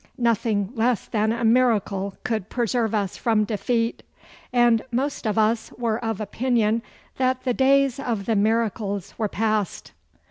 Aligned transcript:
Nothing 0.17 0.71
less 0.73 1.05
than 1.05 1.31
a 1.31 1.43
miracle 1.45 2.15
could 2.23 2.49
preserve 2.49 2.95
us 2.95 3.17
from 3.17 3.43
defeat, 3.43 4.01
and 4.51 4.81
most 4.91 5.27
of 5.27 5.37
us 5.37 5.71
were 5.77 6.03
of 6.03 6.19
opinion 6.19 6.81
that 7.17 7.43
the 7.43 7.53
days 7.53 7.99
of 7.99 8.25
the 8.25 8.35
miracles 8.35 9.13
were 9.19 9.29
past. 9.29 9.91